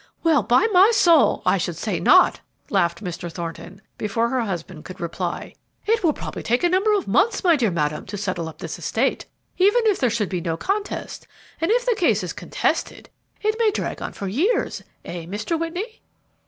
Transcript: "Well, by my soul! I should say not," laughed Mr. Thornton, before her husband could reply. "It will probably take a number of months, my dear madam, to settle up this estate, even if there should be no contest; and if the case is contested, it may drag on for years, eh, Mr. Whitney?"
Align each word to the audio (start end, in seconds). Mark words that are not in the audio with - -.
"Well, 0.23 0.41
by 0.41 0.65
my 0.73 0.89
soul! 0.95 1.43
I 1.45 1.59
should 1.59 1.75
say 1.77 1.99
not," 1.99 2.39
laughed 2.71 3.03
Mr. 3.03 3.31
Thornton, 3.31 3.83
before 3.99 4.29
her 4.29 4.41
husband 4.41 4.83
could 4.83 4.99
reply. 4.99 5.53
"It 5.85 6.03
will 6.03 6.11
probably 6.11 6.41
take 6.41 6.63
a 6.63 6.69
number 6.69 6.91
of 6.95 7.07
months, 7.07 7.43
my 7.43 7.55
dear 7.55 7.69
madam, 7.69 8.07
to 8.07 8.17
settle 8.17 8.49
up 8.49 8.57
this 8.57 8.79
estate, 8.79 9.27
even 9.59 9.83
if 9.85 9.99
there 9.99 10.09
should 10.09 10.29
be 10.29 10.41
no 10.41 10.57
contest; 10.57 11.27
and 11.61 11.69
if 11.69 11.85
the 11.85 11.93
case 11.95 12.23
is 12.23 12.33
contested, 12.33 13.11
it 13.43 13.59
may 13.59 13.69
drag 13.69 14.01
on 14.01 14.11
for 14.13 14.27
years, 14.27 14.81
eh, 15.05 15.25
Mr. 15.27 15.59
Whitney?" 15.59 16.01